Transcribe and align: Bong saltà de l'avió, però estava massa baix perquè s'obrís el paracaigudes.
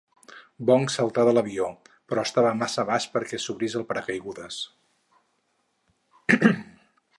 Bong 0.69 0.85
saltà 0.93 1.25
de 1.27 1.33
l'avió, 1.37 1.67
però 2.13 2.23
estava 2.29 2.55
massa 2.63 2.87
baix 2.89 3.07
perquè 3.17 3.41
s'obrís 3.45 3.77
el 3.81 3.87
paracaigudes. 3.93 4.61